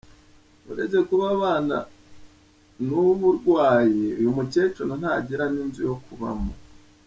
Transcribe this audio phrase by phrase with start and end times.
[0.71, 1.77] Uretse kuba abana
[2.85, 6.51] n’ubu burwayi, uyu mukecuru ntagira n’inzu yo kubamo.